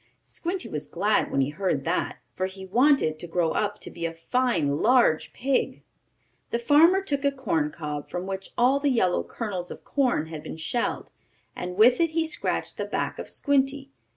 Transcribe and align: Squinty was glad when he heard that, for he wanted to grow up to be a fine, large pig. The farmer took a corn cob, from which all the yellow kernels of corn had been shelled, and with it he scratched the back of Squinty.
Squinty 0.23 0.67
was 0.67 0.87
glad 0.87 1.29
when 1.29 1.41
he 1.41 1.49
heard 1.51 1.83
that, 1.85 2.17
for 2.33 2.47
he 2.47 2.65
wanted 2.65 3.19
to 3.19 3.27
grow 3.27 3.51
up 3.51 3.77
to 3.81 3.91
be 3.91 4.03
a 4.07 4.11
fine, 4.15 4.69
large 4.77 5.31
pig. 5.31 5.83
The 6.49 6.57
farmer 6.57 7.03
took 7.03 7.23
a 7.23 7.31
corn 7.31 7.69
cob, 7.69 8.09
from 8.09 8.25
which 8.25 8.49
all 8.57 8.79
the 8.79 8.89
yellow 8.89 9.21
kernels 9.21 9.69
of 9.69 9.83
corn 9.83 10.25
had 10.25 10.41
been 10.41 10.57
shelled, 10.57 11.11
and 11.55 11.75
with 11.75 11.99
it 11.99 12.09
he 12.17 12.25
scratched 12.25 12.77
the 12.77 12.85
back 12.85 13.19
of 13.19 13.29
Squinty. 13.29 13.91